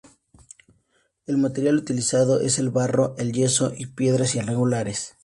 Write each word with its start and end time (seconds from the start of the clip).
El 1.27 1.37
material 1.37 1.75
utilizado 1.77 2.39
es 2.41 2.57
el 2.57 2.71
barro, 2.71 3.13
el 3.19 3.33
yeso 3.33 3.71
y 3.77 3.85
piedras 3.85 4.33
irregulares. 4.33 5.15